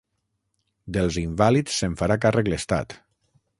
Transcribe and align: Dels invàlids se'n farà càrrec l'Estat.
Dels 0.97 1.19
invàlids 1.25 1.77
se'n 1.83 1.95
farà 2.01 2.19
càrrec 2.25 2.53
l'Estat. 2.55 2.99